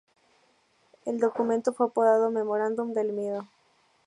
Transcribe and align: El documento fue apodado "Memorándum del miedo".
El 1.05 1.19
documento 1.19 1.73
fue 1.73 1.85
apodado 1.85 2.31
"Memorándum 2.31 2.91
del 2.91 3.13
miedo". 3.13 3.47